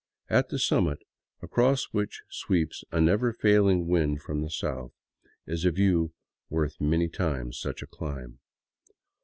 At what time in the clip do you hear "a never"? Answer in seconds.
2.91-3.31